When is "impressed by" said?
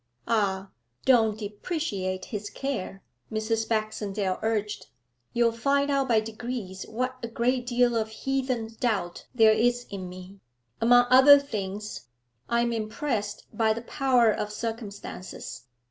12.73-13.73